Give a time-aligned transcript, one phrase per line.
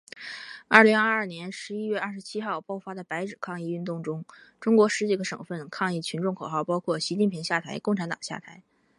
[0.67, 4.25] 二零二二年十一月二十七号爆发的白纸抗议运动中，
[4.59, 8.63] 中国十几个省份抗议群众的口号包括“习近平下台，共产党下台”